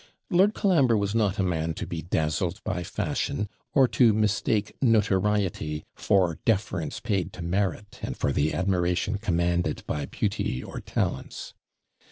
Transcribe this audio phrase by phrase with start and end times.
[0.31, 5.85] Lord Colambre was not a man to be dazzled by fashion, or to mistake notoriety
[5.93, 11.53] for deference paid to merit, and for the admiration commanded by beauty or talents.